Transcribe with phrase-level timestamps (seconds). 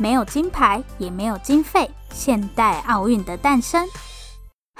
[0.00, 3.84] 没有金牌，也没有经费，现代奥运的诞生。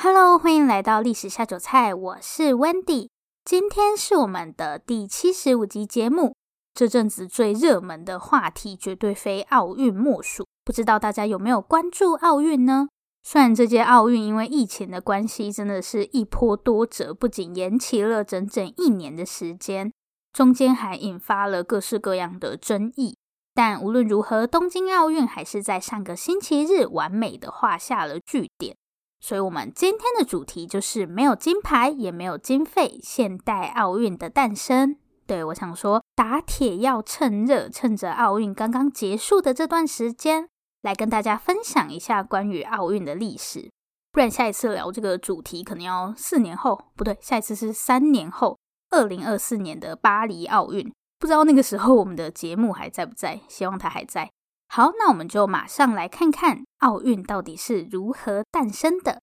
[0.00, 3.08] Hello，欢迎来到历史下酒菜，我是 Wendy。
[3.44, 6.36] 今天是我们的第七十五集节目。
[6.72, 10.46] 这阵子最热门的话题绝对非奥运莫属。
[10.64, 12.86] 不知道大家有没有关注奥运呢？
[13.24, 19.92] 虽然这届奥运因为疫情的关系，真的是一波多折，不仅延期了整整一年的时间，
[20.32, 23.16] 中间还引发了各式各样的争议。
[23.58, 28.76] 但无论如何，东京奥运还是在上个星期日完美的画下了句点。
[29.18, 34.96] 所以，我们今天的主题就是没有金牌，也没有经费，现代奥运的诞生。
[35.26, 40.48] 对，我想说，打铁要趁热，趁着奥运刚刚结束的这段时间，
[40.82, 43.68] 来跟大家分享一下关于奥运的历史。
[44.12, 48.56] 不然，下一次聊这个主题可能要四年后，不对，下一次是三年后，
[48.90, 50.92] 二零二四年的巴黎奥运。
[51.18, 53.40] 不知道那个时候我们的节目还在不在？
[53.48, 54.30] 希望它还在。
[54.68, 59.20] 好，那我们就马上来看看奥运到底是如何诞生的。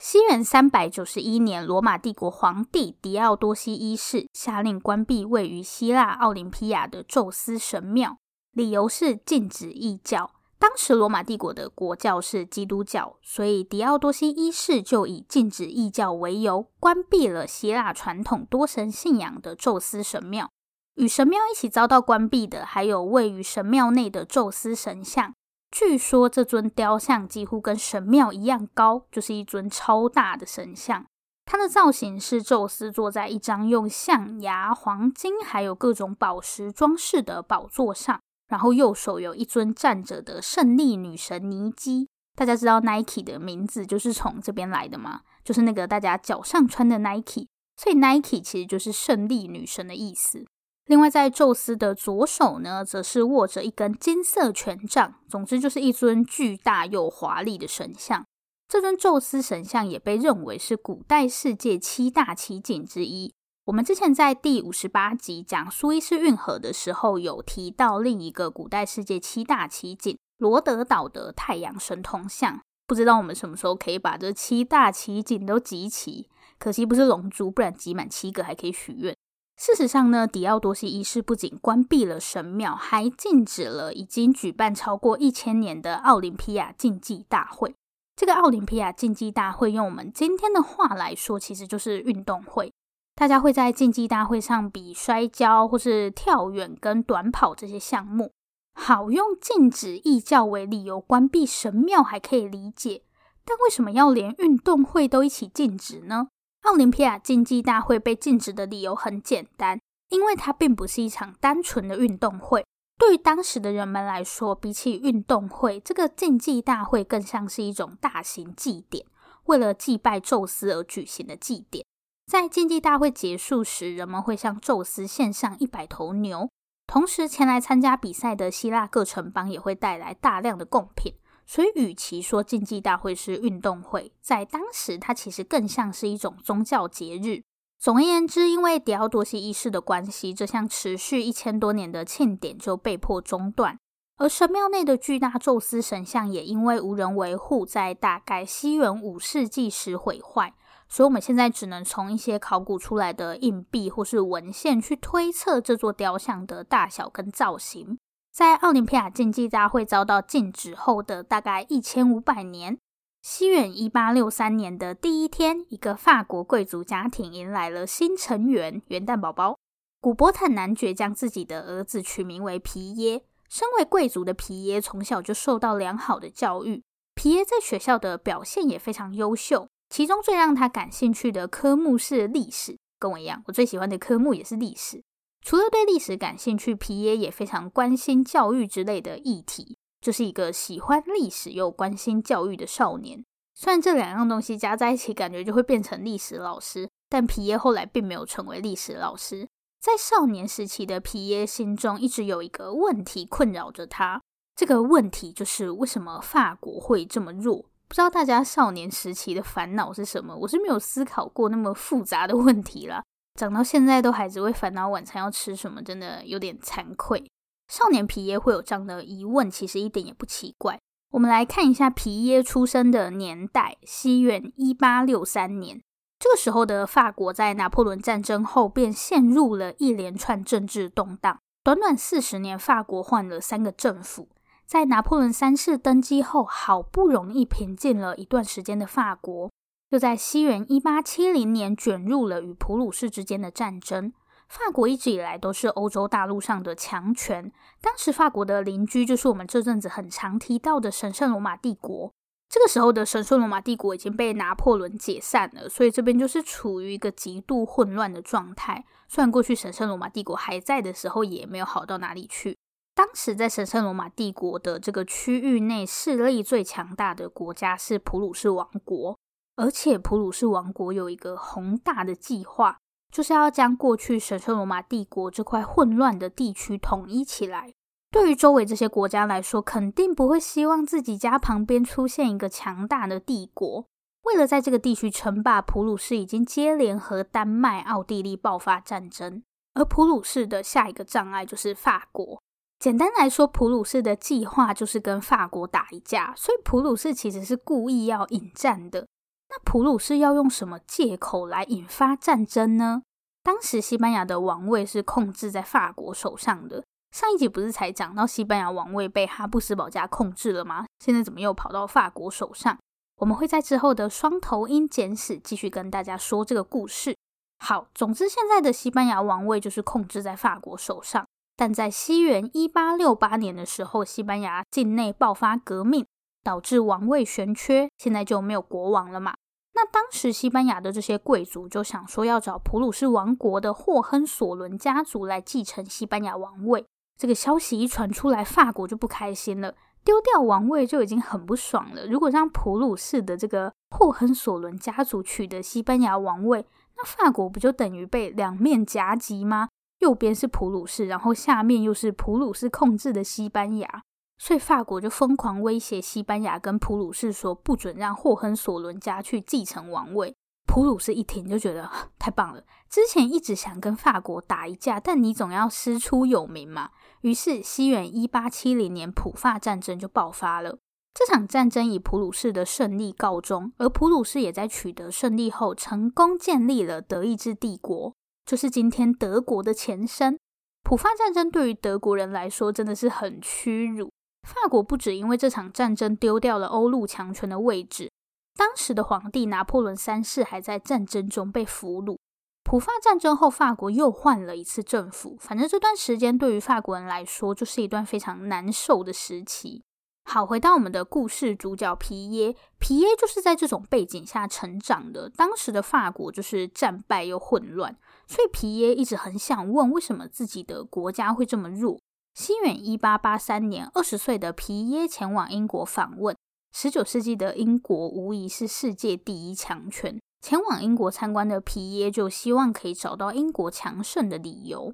[0.00, 8.18] 西元三百九十一年，罗马帝国皇帝狄奥多西一世下令关闭位于希腊奥林匹亚的宙斯神庙，
[8.52, 10.32] 理由是禁止异教。
[10.66, 20.48] 当时罗马帝国的国教是基督教，所以狄奥多西一世就以禁止异教为由，关闭了希腊传统多神信仰的宙斯神庙。
[20.94, 25.34] 与神庙一起遭到关闭的，还有位于神庙内的宙斯神像。
[25.70, 31.04] 据说这尊雕像几乎跟神庙一样高，就是一尊超大的神像。
[31.44, 38.22] 它的造型是宙斯坐在一张用象牙、黄金还有各种宝石装饰的宝座上。
[38.54, 45.22] 然后右手有一尊站着的胜利女神尼基，大家知道 Nike 的名字就是从这边来的吗？
[45.42, 50.46] 就是那个大家脚上穿的 Nike，所以 Nike 其实就是胜利女神的意思。
[50.86, 58.24] 另外，在宙斯的左手呢，则是握着一根金色权杖，总之就是一尊巨大又华丽的神像。
[58.68, 63.34] 这尊宙斯神像也被认为是古代世界七大奇景之一。
[63.66, 72.60] 我们之前在第五十八集讲苏伊士运河的时候，有提到另一个古代世界七大奇景——罗德岛的太阳神铜像。
[72.86, 76.28] 不知道我们什么时候可以把这七大奇景都集齐？
[76.58, 79.16] 可惜不是龙珠，不然集满七个还可以许愿。
[79.56, 87.74] 事实上呢，狄奥多西一世不仅关闭了神庙，还禁止了已经举办超过一千年的奥林匹亚竞技大会。
[88.14, 92.70] 这个奥林匹亚竞技大会，用我们今天的话来说，其实就是运动会。
[93.16, 98.32] 大家会在竞技大会上比摔跤或是跳远跟短跑这些项目。
[98.74, 103.04] 好，用禁止异教为理由关闭神庙还可以理解，
[103.44, 106.26] 但为什么要连运动会都一起禁止呢？
[106.62, 112.66] 奥林匹亚竞技大会被禁止的理由很简单，因为它并不是一场单纯的运动会。
[112.98, 119.06] 对于当时的人们来说，比起运动会，这个竞技大会更像是一种大型祭典，
[119.44, 121.84] 为了祭拜宙斯而举行的祭典。
[122.26, 126.48] 在竞技大会结束时，人们会向宙斯献上一百头牛，
[126.86, 131.14] 同时前来参加比赛的希腊各城邦也会带来大量的贡品。
[131.46, 137.42] 所以，与其说竞技大会是运动会，在当时它其实更像是一种宗教节日。
[137.78, 143.78] 总而言之，因为狄奥多西一世的关系，这项持续一千多年的庆典就被迫中断，
[144.16, 150.54] 而神庙内的巨大宙斯神像也因为无人维护，在大概西元五世纪时毁坏。
[150.88, 157.98] 所以，我们现在只能从一些考古出来的硬币或是文献去推测这座雕像的大小跟造型。
[158.32, 162.78] 在奥林匹亚竞技大会遭到禁止后的大概一千五百年，
[163.22, 169.56] 西元一八六三年的第一天，一个法国贵族家庭迎来了新成员——元旦宝宝。
[170.00, 173.24] 古伯坦男爵将自己的儿子取名为皮耶。
[173.48, 176.82] 身为贵族的皮耶从小就受到良好的教育，
[177.14, 179.68] 皮耶在学校的表现也非常优秀。
[179.94, 185.04] 其中最让他感兴趣的科目是历史，跟我一样，我最喜欢的科目也是历史。
[185.40, 193.24] 除了对历史感兴趣，皮耶也非常关心教育之类的议题，就是一个喜欢历史又关心教育的少年。
[193.54, 199.48] 虽然这两样东西加在一起，感觉就会变成历史老师，但皮耶后来并没有成为历史老师。
[199.80, 204.20] 在少年时期的皮耶心中，一直有一个问题困扰着他。
[204.56, 207.66] 这个问题就是为什么法国会这么弱？
[207.88, 210.34] 不知道大家少年时期的烦恼是什么？
[210.34, 213.02] 我是没有思考过那么复杂的问题啦。
[213.38, 217.24] 长到现在都还只会烦恼晚餐要吃什么，真的有点惭愧。
[217.68, 220.78] 少年皮耶会有这样的疑问，其实一点也不奇怪。
[221.10, 225.80] 我们来看一下皮耶出生的年代，西元一八六三年。
[226.18, 231.38] 这个时候的法国在拿破仑战争后便陷入了一连串政治动荡。
[231.62, 234.28] 短短四十年，法国换了三个政府。
[234.74, 239.48] 在拿破仑三世登基后，好不容易平静了一段时间的法国，
[239.90, 244.12] 又在西元一八七零年卷入了与普鲁士之间的战争。
[244.48, 247.52] 法国一直以来都是欧洲大陆上的强权。
[247.80, 252.12] 当时法国的邻居就是我们这阵子很常提到的神圣罗马帝国。
[252.48, 258.84] 这个时候的神圣罗马帝国已经被拿破仑解散了，所以这边就是处于一个极度混乱的状态。
[259.06, 262.56] 虽然过去神圣罗马帝国还在的时候，也没有好到哪里去。
[262.94, 269.18] 当时在神圣罗马帝国的这个区域内，势力最强大的国家是普鲁士王国，
[269.56, 272.78] 而且普鲁士王国有一个宏大的计划。
[273.12, 277.72] 就是要将过去神圣罗马帝国这块混乱的地区统一起来。
[278.10, 283.86] 对于周围这些国家来说，肯定不会希望自己家旁边出现一个强大的帝国。
[284.24, 289.44] 为了在这个地区称霸，普鲁士已经接连和丹麦、奥地利爆发战争。
[289.74, 292.42] 而普鲁士的下一个障碍就是法国。
[292.84, 299.08] 简单来说，普鲁士的计划就是跟法国打一架，所以普鲁士其实是故意要引战的。
[299.48, 303.00] 那普鲁士要用什么借口来引发战争呢？
[303.42, 306.84] 当时西班牙的王位是控制在法国手上的。
[307.10, 310.84] 上一集不是才讲到西班牙王位被哈布斯堡家控制了吗？
[310.98, 312.78] 现在怎么又跑到法国手上？
[313.16, 317.16] 我们会在之后的双头鹰简史继续跟大家说这个故事。
[317.60, 321.24] 好，总之现在的西班牙王位就是控制在法国手上。
[321.56, 326.04] 但在西元一八六八年的时候，西班牙境内爆发革命，
[326.42, 329.34] 导致王位悬缺，现在就没有国王了嘛。
[329.74, 336.84] 那当时西班牙的这些贵族就想说要找普鲁士王国的霍亨索伦家族来继承西班牙王位。
[337.16, 339.74] 这个消息一传出来，法国就不开心了，
[340.04, 342.06] 丢掉王位就已经很不爽了。
[342.06, 346.66] 如果让普鲁士的这个霍亨索伦家族取得西班牙王位，
[346.96, 349.68] 那法国不就等于被两面夹击吗？
[350.04, 354.02] 右边是普鲁士，然后下面又是普鲁士控制的西班牙。
[354.36, 360.36] 所以法国就疯狂威胁西班牙跟普鲁士说，不准让霍亨索伦家去继承王位。
[360.66, 366.90] 普鲁士一听就觉得太棒了，之前一直想跟法国打一架，但你总要师出有名嘛。
[367.22, 370.78] 于是西元一八七零年普法战争就爆发了。
[371.14, 378.14] 这场战争以普鲁士的胜利告终，而普鲁士也在取得胜利后，成功建立了德意志帝国，
[378.44, 380.38] 就是今天德国的前身。
[380.82, 384.12] 普法战争对于德国人来说真的是很屈辱。
[384.46, 388.10] 法国不只因为这场战争丢掉了欧陆强权的位置，
[388.54, 392.18] 当时的皇帝拿破仑三世还在战争中被俘虏。
[392.62, 395.36] 普法战争后，法国又换了一次政府。
[395.38, 399.82] 反正这段时间对于法国人来说，就是一段非常难受的时期。
[400.24, 405.30] 好，回到我们的故事主角皮耶，皮耶就是在这种背景下成长的。
[405.30, 407.94] 当时的法国就是战败又混乱，
[408.26, 412.00] 所以皮耶一直很想问，为什么自己的国家会这么弱。
[412.34, 416.36] 西元一八八三年，二十岁的皮耶前往英国访问。
[416.72, 420.18] 十九世纪的英国无疑是世界第一强权。
[420.40, 424.92] 前往英国参观的皮耶就希望可以找到英国强盛的理由。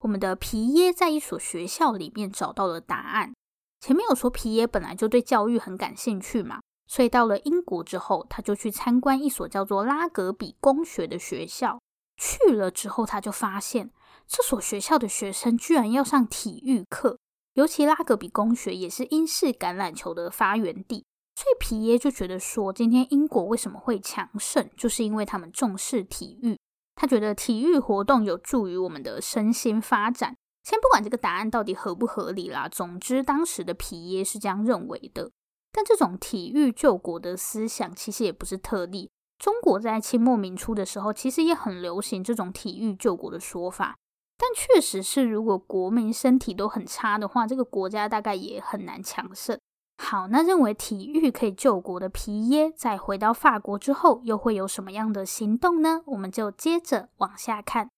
[0.00, 3.32] 我们的皮耶在一所学校里面找到了答案。
[3.80, 11.80] 前面有说皮耶本来就对教育很感兴趣嘛，所以到了英国之后，他就去参观一所叫做拉格比公学的学校。
[12.22, 13.90] 去了之后，他就发现。
[14.28, 17.18] 这所学校的学生居然要上体育课，
[17.54, 26.56] 尤其拉格比公学也是英式橄榄球的发源地，所以皮耶就觉得说，今天英国为什么会强盛，就是因为他们重视体育。
[26.94, 30.36] 他觉得体育活动有助于我们的身心发展。
[30.62, 35.30] 先不管这个答案到底合不合理啦，总之当时的皮耶是这样认为的。
[35.72, 39.10] 但这种体育救国的思想其实也不是特例，
[39.42, 43.96] 中国在清末民初的时候，其实也很流行这种体育救国的说法。
[44.38, 49.58] 但确实是，如果国民身体都很差的话，这个国家大概也很难强盛。
[49.98, 56.02] 好，那认为体育可以救国的皮耶，在回到法国之后，又会有什么样的行动呢？
[56.06, 57.88] 我们就接着往下看。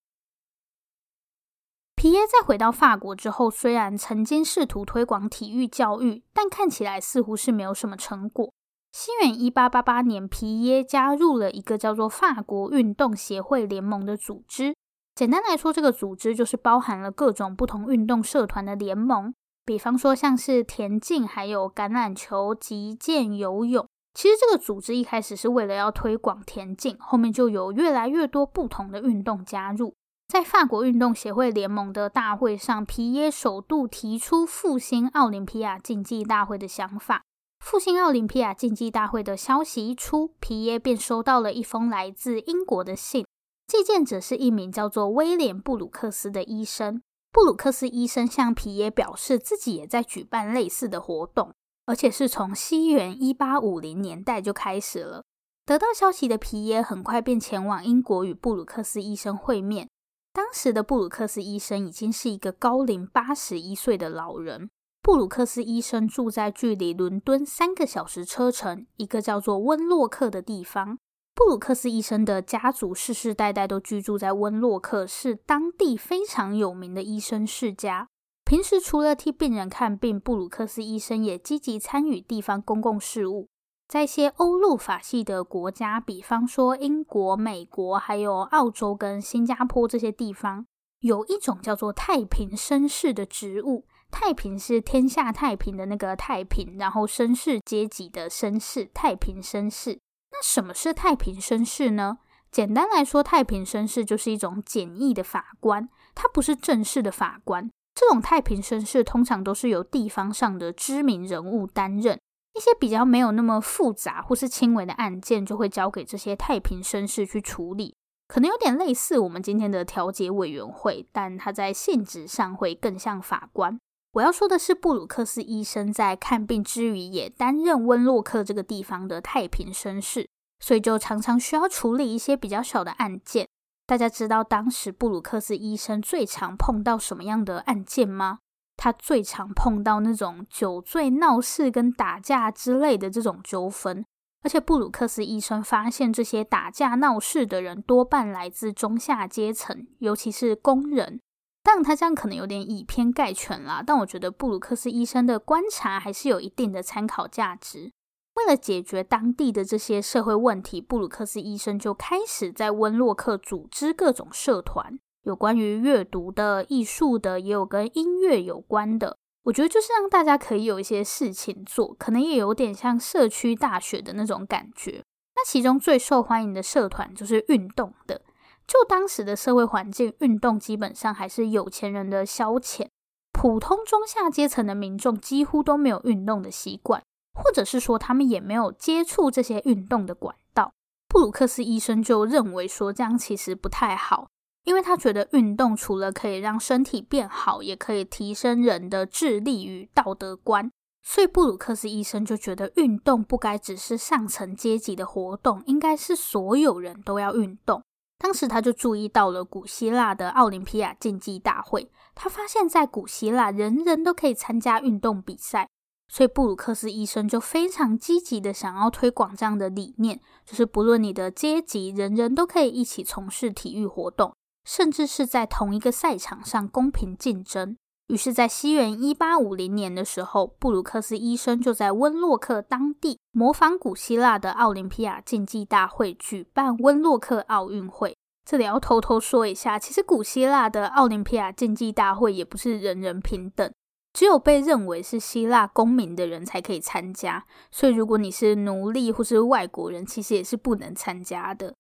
[1.95, 8.51] 皮皮耶在回到法国之后，虽然曾经试图推广体育教育，但看起来似乎是没有什么成果。
[8.97, 14.73] 西元一八八八年，皮耶加入了一个叫做法国运动协会联盟的组织。
[15.17, 19.35] 简单来说，这个组织就是包含了各种不同运动社团的联盟，
[19.65, 23.85] 比方说像是田径、还有橄榄球、击剑、游泳。
[24.15, 29.97] 其实这个组织一开始是为了要推广田径，后面就有越来越多不同的运动加入。
[30.29, 37.25] 在法国运动协会联盟的大会上，皮耶首度提出复兴奥林匹亚竞技大会的想法。
[37.65, 43.27] 复兴奥林匹亚竞技大会的消息一出，皮耶便收到了一封来自英国的信。
[43.67, 47.01] 寄件者是一名叫做威廉·布鲁克斯的医生。
[47.33, 51.55] 布鲁克斯医生向皮耶表示，自己也在举办类似的活动，
[51.87, 55.25] 而且是从西元一八五零年代就开始了。
[55.65, 59.89] 得到消息的皮耶很快便前往英国与布鲁克斯医生会面。
[60.35, 64.69] 当时的布鲁克斯医生已经是一个高龄八十一岁的老人。
[65.05, 70.99] 布鲁克斯医生住在距离伦敦三个小时车程，一个叫做温洛克的地方。
[71.35, 78.09] 布鲁克斯医生的家族世世代代都居住在温洛克，是当地非常有名的医生世家。
[78.47, 83.51] 平时除了替病人看病，布鲁克斯医生也积极参与地方公共事务。
[83.87, 90.65] 在一些欧陆法系的国家，比方说英国、美国，还有澳洲跟新加坡这些地方，
[91.01, 93.85] 有一种叫做太平绅士的职务。
[94.15, 99.99] 太平是天下太平的那个太平，然后绅士阶级的绅士，太平绅士。
[100.31, 102.19] 那什么是太平绅士呢？
[102.49, 107.69] 简单来说，太平绅士就是一种简易的法官，他不是正式的法官。
[107.93, 112.17] 这种太平绅士通常都是由地方上的知名人物担任，
[112.55, 117.97] 一些比较没有那么复杂或是轻微的案件，就会交给这些太平绅士去处理。
[118.29, 123.77] 可能有点类似我们今天的调解委员会，但他在性质上会更像法官。
[124.15, 130.29] 我要说的是，布鲁克斯医生在看病之余，也担任温洛克这个地方的太平绅士，
[130.61, 133.49] 所以就常常需要处理一些比较小的案件。
[133.87, 138.39] 大家知道当时布鲁克斯医生最常碰到什么样的案件吗？
[138.77, 144.05] 他最常碰到那种酒醉闹事跟打架之类的这种纠纷，
[144.43, 151.21] 而且布鲁克斯医生发现这些打架闹事的人多半来自中下阶层，尤其是工人。
[151.65, 157.91] 但他这样可能有点以偏概全啦，但我觉得布鲁克斯医生的观察还是有一定的参考价值。
[158.35, 169.17] 为了解决当地的这些社会问题，布鲁克斯医生就开始在温洛克组织各种社团，有关于阅读的、艺术的，也有跟音乐有关的。
[169.45, 175.03] 我觉得就是让大家可以有一些事情做，可能也有点像社区大学的那种感觉。
[175.37, 178.21] 那其中最受欢迎的社团就是运动的。
[178.67, 182.89] 就当时的社会环境，运动基本上还是有钱人的消遣，
[183.33, 187.03] 普通中下阶层的民众几乎都没有运动的习惯，
[187.35, 190.73] 或者是说他们也没有接触这些运动的管道。
[191.09, 194.29] 布鲁克斯医生就认为说这样其实不太好，
[194.65, 200.71] 因为他觉得运动除了可以让身体变好，也可以提升人的智力与道德观。
[201.03, 207.83] 所以布鲁克斯医生就觉得运动不该只是上层阶级的活动，应该是所有人都要运动。
[208.19, 215.69] 当时他就注意到了古希腊的奥林匹亚竞技大会，他发现，在古希腊人人都可以参加运动比赛，
[216.09, 227.77] 所以布鲁克斯医生就非常积极的想要推广这样的理念，就是不论你的阶级，人人都可以一起从事体育活动，甚至是在同一个赛场上公平竞争。
[228.15, 233.19] 于是，在西元一八五零年的时候，布鲁克斯医生就在温洛克当地。
[233.33, 238.17] 模仿古希腊的奥林匹亚竞技大会，举办温洛克奥运会。
[238.49, 243.73] 这里要偷偷说一下，其实古希腊的奥林匹亚竞技大会也不是人人平等，
[244.13, 247.45] 只有被认为是希腊公民的人才可以参加。
[247.73, 251.75] 所以，如果你是奴隶或是外国人，其实也是不能参加的。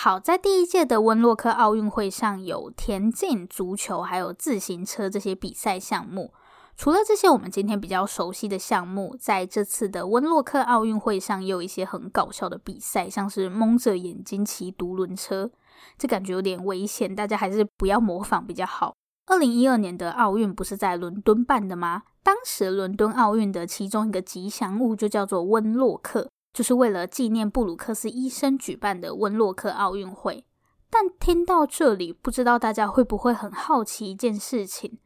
[0.00, 6.32] 好，在第一届的温洛克奥运会上有田径、足球，还有自行车这些比赛项目。
[6.76, 15.50] 除了这些我们今天比较熟悉的项目，在这次的温洛克奥运会上，也有一些很搞笑的比赛，像是蒙着眼睛骑独轮车，
[15.98, 18.94] 这感觉有点危险，大家还是不要模仿比较好。
[19.26, 22.04] 二零一二年的奥运不是在伦敦办的吗？
[22.22, 30.44] 当时伦敦奥运的其中一个吉祥物就叫做温洛克，就是为了纪念布鲁克斯医生举办的温洛克奥运会。
[30.90, 34.98] 但听到这里，不知道大家会不会很好奇一件事情？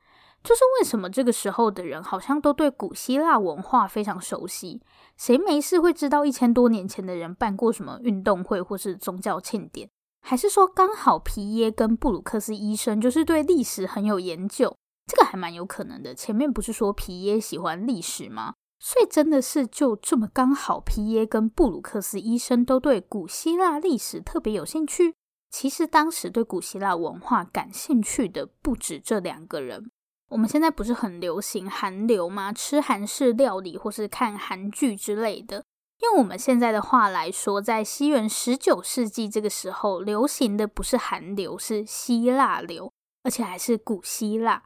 [0.44, 4.80] 就是为什么这个时候的人好像都对古希腊文化非常熟悉？
[5.16, 9.88] 谁没事会知道一千多年前的人办过什么运动会或是宗教庆典？
[10.20, 14.76] 还是说刚好皮耶跟布鲁克斯医生就是对历史很有研究？
[15.06, 16.14] 这个还蛮有可能的。
[16.14, 18.54] 前面不是说皮耶喜欢历史吗？
[18.84, 25.14] 所以真的是就这么刚好，皮耶跟布鲁克斯医生都对古希腊历史特别有兴趣。
[25.52, 29.92] 其实当时对古希腊文化感兴趣的不止这两个人。
[30.30, 32.52] 我们现在不是很流行韩流吗？
[32.52, 35.64] 吃韩式料理或是看韩剧之类的。
[36.00, 44.64] 用我们现在的话来说，在西元十九世纪这个时候，流行的不是韩流，是希腊流，而且还是古希腊。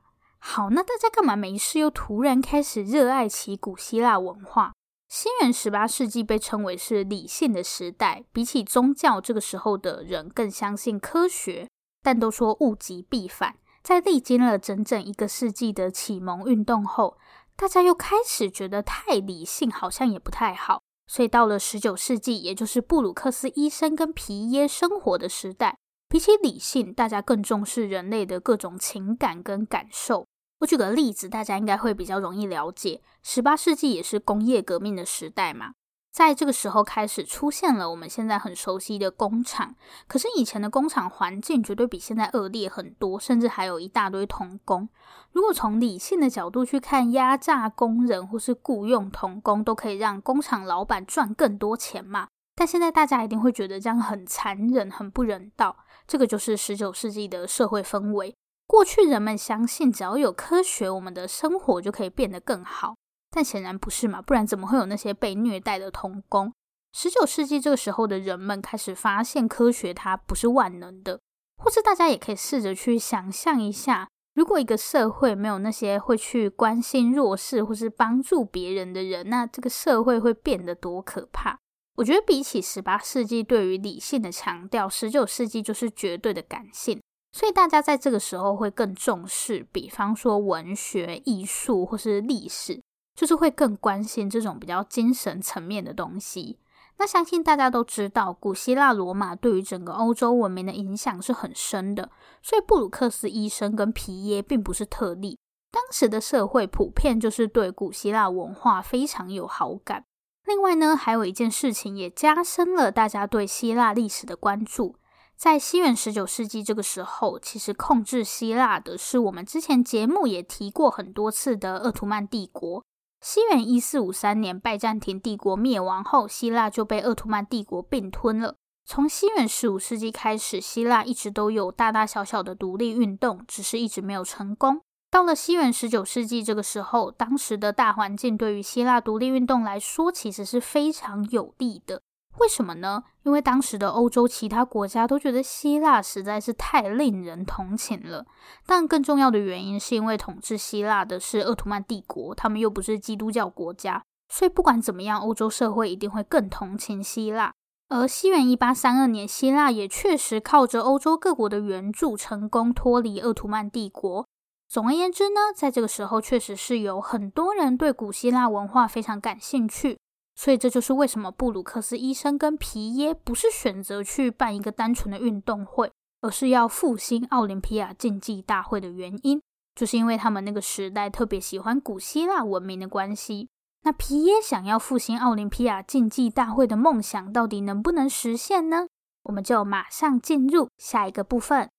[0.48, 4.70] 好，那大家干嘛没事又突然开始热爱起古希腊文化？
[5.08, 11.68] 新元十八世纪被称为是理性的时代，比起宗教，这个时候的人更相信科学。
[12.00, 17.18] 但都说物极必反，在历经了整整一个世纪的启蒙运动后，
[17.56, 25.76] 大家又开始觉得太理性好像也不太好，所以到了十九世纪，也就是布鲁克斯医生跟皮耶生活的时代，
[26.08, 30.24] 比起理性，大家更重视人类的各种情感跟感受。
[30.60, 33.02] 我举个例子，大家应该会比较容易了解。
[33.22, 35.74] 十八世纪也是工业革命的时代嘛，
[36.12, 39.74] 在这个时候开始出现了我们现在很熟悉的工厂。
[40.08, 44.88] 可是以前的工厂环境绝对比现在恶劣很多，甚至还有一大堆童工。
[45.32, 52.28] 如果从理性的角度去看，压榨工人或是雇佣童工，都可以让工厂老板赚更多钱嘛。
[52.54, 55.76] 但现在大家一定会觉得这样很残忍、很不人道。
[56.06, 58.34] 这个就是十九世纪的社会氛围。
[58.66, 62.96] 过去人们相信，只要有科学，我们的生活就可以变得更好。
[63.30, 66.52] 但显然不是嘛，不然怎么会有那些被虐待的童工？
[66.92, 71.20] 十九世纪这个时候的人们开始发现，科学它不是万能的。
[71.58, 81.58] 或是大家也可以试着去想象一下，如果一个社会没有那些会去关心弱势或是帮助别人的人，那这个社会会变得多可怕？
[81.96, 87.00] 我觉得比起十八世纪对于理性的强调，十九世纪就是绝对的感性。
[87.36, 92.80] 所以大家在这个时候会更重视，比方说文学、艺术或是历史，
[93.14, 96.58] 就是会更关心这种比较精神层面的东西。
[96.96, 102.10] 那相信大家都知道，古希腊罗马对于整个欧洲文明的影响是很深的。
[102.40, 105.38] 所以布鲁克斯医生跟皮耶并不是特例，
[105.70, 110.06] 当时的社会普遍就是对古希腊文化非常有好感。
[110.46, 114.96] 另外呢，还有一件事情也加深了大家对希腊历史的关注。
[115.36, 122.82] 在西元十九世纪这个时候，其实控制希腊的是我们之前节目也提过很多次的鄂图曼帝国。
[123.20, 128.56] 西元一四五三年，拜占庭帝国灭亡后，希腊就被鄂图曼帝国并吞了。
[128.86, 134.80] 从西元十五世纪开始，希腊一直都有大大小小的独立运动，只是一直没有成功。
[135.10, 142.00] 到了西元十九世纪这个时候，当时的大环境对于希腊独立运动来说，其实是非常有利的。
[142.38, 143.02] 为什么呢？
[143.22, 148.26] 因为当时的欧洲其他国家都觉得希腊实在是太令人同情了。
[148.66, 157.52] 但更重要的原因是因为统治希腊的是奥图曼帝国，他们又不是基督教国家，所以不管怎么样，欧洲社会一定会更同情希腊。
[157.88, 164.26] 而西元一八三二年，希腊也确实靠着欧洲各国的援助，成功脱离奥图曼帝国。
[164.68, 169.96] 总而言之呢，在这个时候，确实是有很多人对古希腊文化非常感兴趣。
[170.36, 179.40] 所以这就是为什么布鲁克斯医生跟皮耶不是选择去办一个单纯的运动会，而是要复兴奥林匹亚竞技大会的原因，
[179.74, 183.48] 就是因为他们那个时代特别喜欢古希腊文明的关系。
[183.82, 188.88] 那皮耶想要复兴奥林匹亚竞技大会的梦想，到底能不能实现呢？
[189.22, 191.70] 我们就马上进入下一个部分。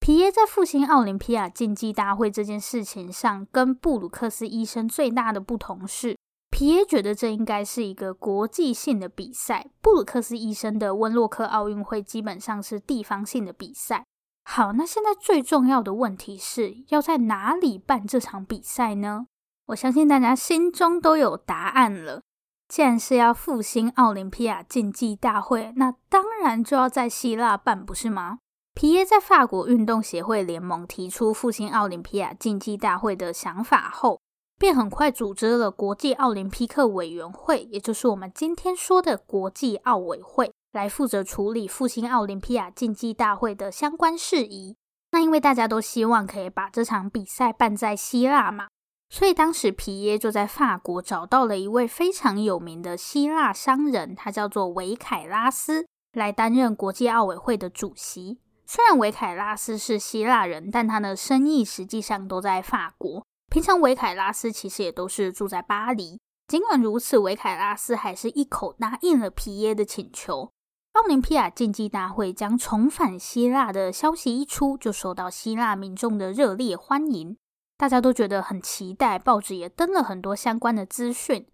[0.00, 6.16] 皮耶在复兴奥林匹亚竞技大会这件事情上，跟布鲁克斯医生最大的不同是。
[6.54, 14.04] 皮耶觉得这应该是一个国际性的比赛，布鲁克斯医生的温洛克奥运会基本上是地方性的比赛。
[14.44, 19.26] 好，那现在最重要的问题是要在哪里办这场比赛呢？
[19.66, 22.22] 我相信大家心中都有答案了。
[22.68, 28.38] 既然是要复兴奥林匹亚竞技大会，那当然就要在希腊办，不是吗？
[28.76, 34.20] 皮耶在法国运动协会联盟提出复兴奥林匹亚竞技大会的想法后，
[34.58, 44.76] 便很快组织了国际奥林匹克委员会，也就是我们今天说的国际奥委会，来负责处理复兴奥林匹亚竞技大会的相关事宜。
[45.10, 48.68] 那因为大家都希望可以把这场比赛办在希腊嘛，
[49.10, 58.38] 所以当时皮耶就在法国找到了一位非常有名的希腊商人，他叫做维凯拉斯，来担任国际奥委会的主席。
[58.66, 63.24] 虽然维凯拉斯是希腊人，但他的生意实际上都在法国。
[63.54, 66.18] 平常维凯拉斯其实也都是住在巴黎。
[66.48, 70.50] 尽管如此，维凯拉斯还是一口答应了皮耶的请求。
[70.94, 77.36] 奥林匹亚竞技大会将重返希腊的消息一出，就受到希腊民众的热烈欢迎，
[77.78, 81.46] 大家都觉得很期待，报纸也登了很多相关的资讯。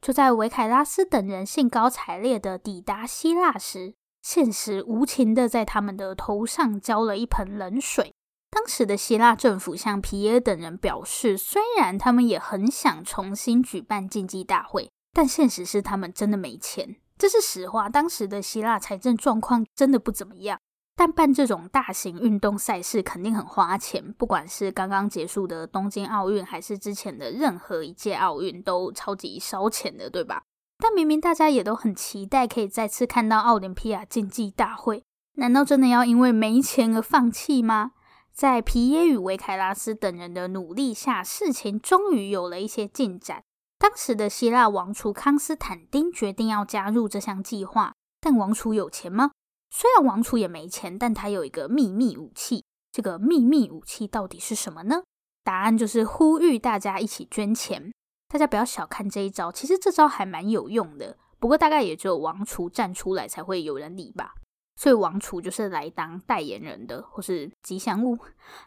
[0.00, 8.14] 就在维凯拉斯等人兴高采烈地抵达希腊时，现实无情地在他们的头上浇了一盆冷水。
[8.52, 16.96] 当时的希腊政府向皮耶等人表示，虽然他们也很想重新举办竞技大会，但现实是他们真的没钱。
[17.16, 20.58] 这是实话，当时的希腊财政状况真的不怎么样。
[20.94, 30.42] 但办这种大型运动赛事肯定很花钱，不管是刚刚结束的东京奥运，还是之前的任何一届奥运，都超级烧钱的，对吧？
[30.76, 35.02] 但明明大家也都很期待可以再次看到奥林匹亚竞技大会，
[35.36, 37.92] 难道真的要因为没钱而放弃吗？
[38.34, 43.42] 在皮耶与维凯拉斯等人的努力下，事情终于有了一些进展。
[43.78, 49.32] 当时的希腊王储康斯坦丁决定要加入这项计划，但王储有钱吗？
[49.70, 52.64] 虽然王储也没钱，但他有一个秘密武器。
[52.90, 55.02] 这个秘密武器到底是什么呢？
[55.42, 57.92] 答案就是呼吁大家一起捐钱。
[58.28, 61.18] 大家不要小看这一招，其实这招还蛮有用的。
[61.38, 64.34] 不过大概也只有王储站出来才会有人理吧。
[64.74, 68.18] 所以王储就是来当代言人的，或是吉祥物。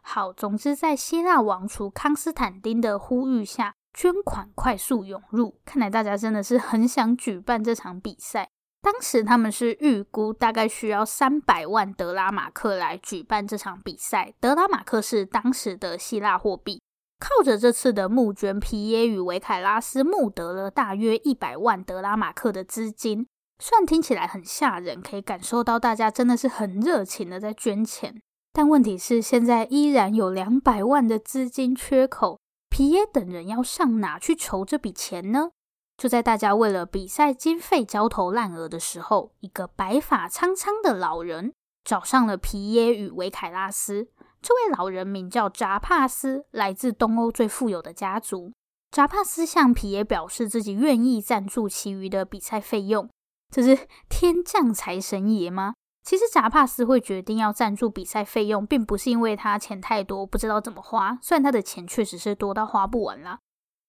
[0.02, 5.60] 好，总之在希腊王储康斯坦丁的呼吁下，捐款快速涌入。
[5.65, 8.50] 看来大家真的是很想举办这场比赛。
[8.82, 14.36] 当时他们是预估大概需要三百万德拉马克来举办这场比赛。
[14.39, 16.80] 德拉马克是当时的希腊货币。
[17.18, 23.26] 靠着这次的募捐，皮耶与维凯拉斯募得了大约一百万德拉马克的资金。
[23.60, 32.39] 虽然听起来很吓人，可以感受到大家真的是很热情的在捐钱，但问题是现在依然有两百万的资金缺口，
[32.70, 35.52] 皮耶等人要上哪去筹这笔钱呢？
[35.98, 41.54] 就在大家为了比赛经费焦头烂额的时候，一个白发苍苍的老人
[41.86, 44.10] 找上了皮耶与维凯拉斯。
[44.41, 48.52] 这位老人名叫扎帕斯，来自东欧最富有的家族。
[48.91, 53.10] 扎帕斯向皮耶表示自己愿意赞助其余的比赛费用。
[53.51, 55.73] 这是天降财神爷吗？
[56.03, 63.39] 其实扎帕斯会决定要赞助比赛费用，并不是因为他钱太多不知道怎么花，虽然他的钱确实是多到花不完啦。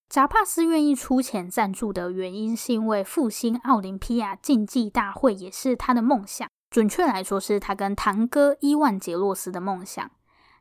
[0.09, 6.49] 扎帕斯愿意出钱赞助的原因，是因为复兴奥林匹亚竞技大会也是他的梦想。
[6.71, 10.11] 准确来说，是他跟堂哥伊万杰洛斯的梦想。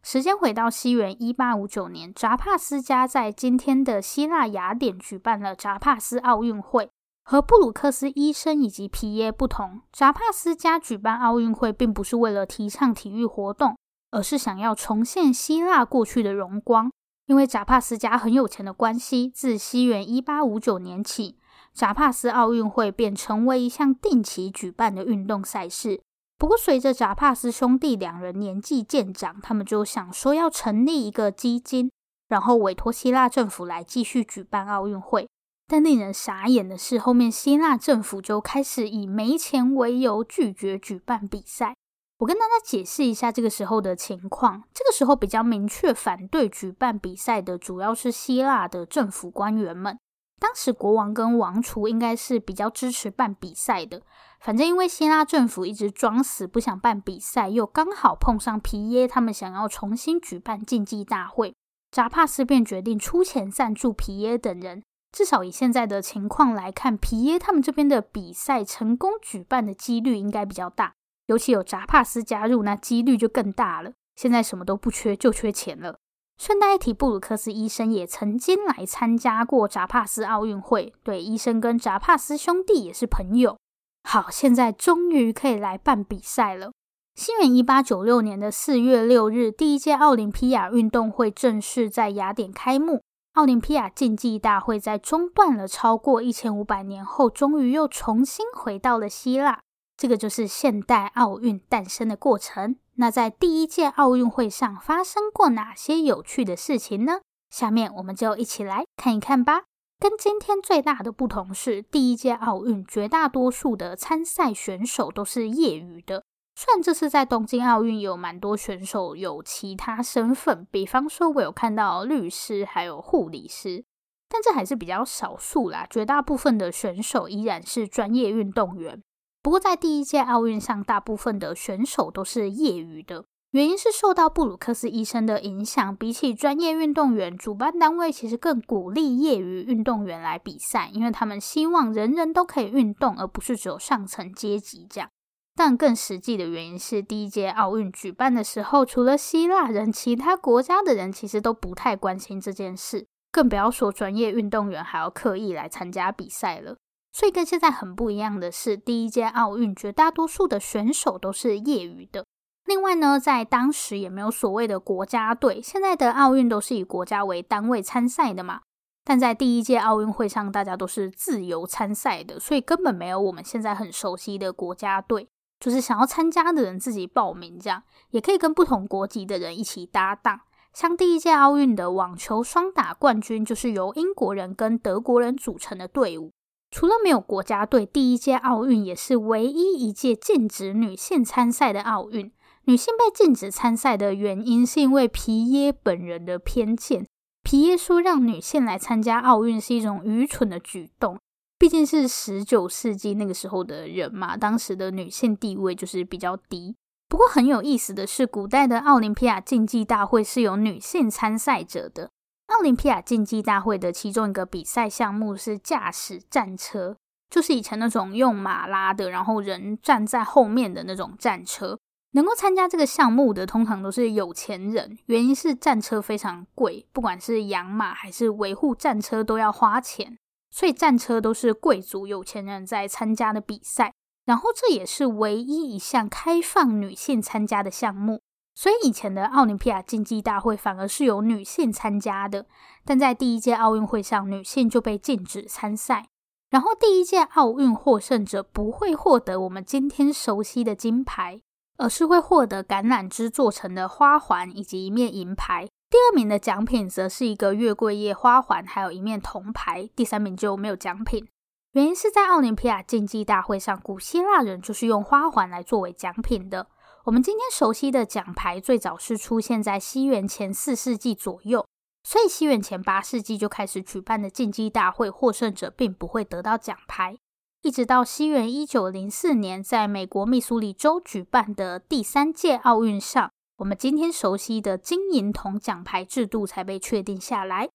[0.02, 6.90] 时间回到西元一八五九年，扎帕斯家在今天的希腊雅典举办了扎帕斯奥运会。
[7.28, 13.76] 和布鲁克斯医生以及皮耶不同，扎帕斯家举办奥运会并不是为了提倡体育活动，
[14.12, 16.92] 而是想要重现希腊过去的荣光。
[17.26, 21.40] 因为扎帕斯家很有钱的关系，自西元一八五九年起，
[21.74, 26.00] 扎帕斯奥运会便成为一项定期举办的运动赛事。
[26.38, 31.90] 不过，随着扎帕斯兄弟两人年纪渐长，他们就想说要成立一个基金，
[32.28, 35.28] 然后委托希腊政府来继续举办奥运会。
[35.68, 41.76] 但令人傻眼的是，后面希腊政府就开始以没钱为由拒绝举办比赛。
[42.20, 44.64] 我跟大家解释一下这个时候的情况。
[44.74, 49.98] 这个时候比较明确反对举办比赛的，主要是希腊的政府官员们。
[50.40, 54.02] 当时国王跟王储应该是比较支持办比赛的。
[54.40, 61.56] 反正因为希腊政府一直装死不想办比赛，又刚好碰上皮耶他们想要重新举办竞技大会，
[61.90, 64.84] 扎帕斯便决定出钱赞助皮耶等人。
[65.16, 70.96] 至少以现在的情况来看，皮耶他们这边的比赛成功举办的几率应该比较大，
[71.28, 73.94] 尤其有扎帕斯加入，那几率就更大了。
[74.18, 76.00] 现在什么都不缺，就缺钱了。
[76.38, 83.58] 顺带一提，布鲁克斯医生也曾经来参加过扎帕斯奥运会，对，医生跟扎帕斯兄弟也是朋友。
[84.04, 86.74] 好，现在终于可以来办比赛了。
[87.16, 93.02] 西元一八九六年的四月六日，第一届奥林匹亚运动会正式在雅典开幕。
[93.36, 99.60] 奥林匹亚竞技大会在中断了超过一千五百年后，终于又重新回到了希腊。
[99.98, 102.78] 这个就是现代奥运诞生的过程。
[102.94, 107.20] 那在第一届奥运会上发生过哪些有趣的事情呢？
[107.50, 109.64] 下面我们就一起来看一看吧。
[110.00, 116.24] 跟今天最大的不同是，第一届奥运绝大多数的参赛选手都是业余的。
[116.58, 123.84] 虽然这次在东京奥运有蛮多选手有其他身份，比方说我有看到律师还有护理师，
[124.30, 125.86] 但这还是比较少数啦。
[125.90, 129.04] 绝大部分的选手依然是专业运动员。
[129.44, 135.96] 不过在第一届奥运上，大部分的选手都是业余的，原因是受到布鲁克斯医生的影响。
[135.98, 145.10] 比起专业运动员，主办单位其实更鼓励业余运动员来比赛，因为他们希望人人都可以运动，而不是只有上层阶级这样。
[145.56, 156.76] 但更实际的原因是，第一届奥运举办的时候，除了希腊人，其他国家的人其实都不太关心这件事，更不要说专业运动员还要刻意来参加比赛了。
[157.14, 162.26] 所以跟现在很不一样的是，第一届奥运绝大多数的选手都是业余的。
[162.66, 168.60] 另外呢，在当时也没有所谓的国家队，现在的奥运都是以国家为单位参赛的嘛。
[169.06, 180.42] 但在第一届奥运会上，大家都是自由参赛的，所以根本没有我们现在很熟悉的国家队，就是想要参加的人自己报名，这样也可以跟不同国籍的人一起搭档。
[180.74, 186.32] 像第一届奥运的网球双打冠军，就是由英国人跟德国人组成的队伍。
[186.72, 192.30] 除了没有国家队，第一届奥运也是唯一一届禁止女性参赛的奥运。
[192.66, 197.06] 女性被禁止参赛的原因，是因为皮耶本人的偏见。
[197.44, 201.20] 皮耶说：“让女性来参加奥运是一种愚蠢的举动，
[201.58, 206.76] 毕竟是十九世纪那个时候的人嘛，当时的女性地位就是比较低。
[207.08, 212.10] 不过很有意思的是，古代的奥林匹亚竞技大会是有女性参赛者的。
[212.48, 216.98] 奥林匹亚竞技大会的其中一个比赛项目是驾驶战车，
[217.30, 221.80] 就是以前那种用马拉的，然后人站在后面的那种战车。”
[222.16, 224.98] 能够参加这个项目的，通常都是有钱人。
[225.08, 230.18] 原因是战车非常贵，不管是养马还是维护战车都要花钱，
[230.56, 233.92] 所以战车都是贵族有钱人在参加的比赛。
[234.24, 238.22] 然后这也是唯一一项开放女性参加的项目，
[238.54, 242.46] 所以以前的奥林匹亚竞技大会反而是由女性参加的。
[242.86, 246.08] 但在第一届奥运会上，女性就被禁止参赛。
[246.50, 251.42] 然后第一届奥运获胜者不会获得我们今天熟悉的金牌。
[251.78, 255.68] 而是会获得橄榄枝做成的花环以及一面银牌。
[255.90, 259.90] 第二名的奖品则是一个月桂叶花环，还有一面铜牌。
[259.96, 261.28] 第三名就没有奖品，
[261.74, 266.68] 原因是在奥林匹亚竞技大会上，古希腊人就是用花环来作为奖品的。
[267.06, 271.66] 我们今天熟悉的奖牌最早是出现在西元前四世纪左右，
[272.04, 277.16] 所以西元前八世纪就开始举办的竞技大会，获胜者并不会得到奖牌。
[277.62, 287.70] 一直到西元一九零四年，在美国密苏里州举办的第三届奥运上，我们今天熟悉的金银铜奖牌制度才被确定下来。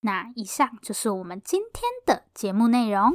[0.00, 3.14] 那以上就是我们今天的节目内容。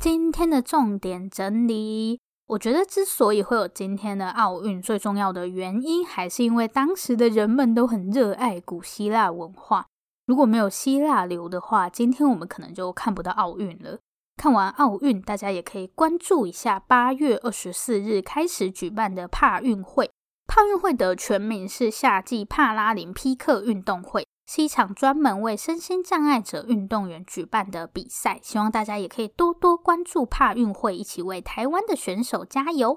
[0.00, 2.20] 今天的重点整理。
[2.48, 9.86] 我觉得之所以会有今天的奥运，最重要的原因还是因为当时的人们都很热爱古希腊文化。
[10.26, 14.00] 如果没有希腊流的话，今天我们可能就看不到奥运了。
[14.36, 20.10] 看完奥运，大家也可以关注一下八月二十四日开始举办的帕运会。
[20.48, 24.26] 帕运会的全名是夏季帕拉林匹克运动会。
[24.48, 32.96] 是一场专门为身心障碍者运动员举办的比赛，希望大家也可以多多关注帕运会，一起为台湾的选手加油。